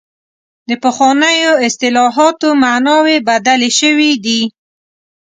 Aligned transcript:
د 0.69 0.71
پخوانیو 0.83 1.51
اصطلاحاتو 1.67 2.49
معناوې 2.63 3.17
بدلې 3.27 3.69
شوې 3.79 4.11
دي. 4.25 4.41